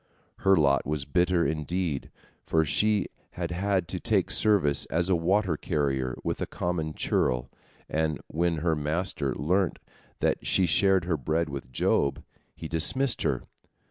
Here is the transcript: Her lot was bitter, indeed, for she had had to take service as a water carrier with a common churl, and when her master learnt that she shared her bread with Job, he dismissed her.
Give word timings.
Her 0.37 0.55
lot 0.55 0.83
was 0.87 1.05
bitter, 1.05 1.45
indeed, 1.45 2.09
for 2.43 2.65
she 2.65 3.05
had 3.33 3.51
had 3.51 3.87
to 3.89 3.99
take 3.99 4.31
service 4.31 4.85
as 4.87 5.09
a 5.09 5.15
water 5.15 5.55
carrier 5.57 6.17
with 6.23 6.41
a 6.41 6.47
common 6.47 6.95
churl, 6.95 7.51
and 7.87 8.19
when 8.27 8.55
her 8.65 8.75
master 8.75 9.35
learnt 9.35 9.77
that 10.19 10.43
she 10.43 10.65
shared 10.65 11.05
her 11.05 11.17
bread 11.17 11.49
with 11.49 11.71
Job, 11.71 12.23
he 12.55 12.67
dismissed 12.67 13.21
her. 13.21 13.43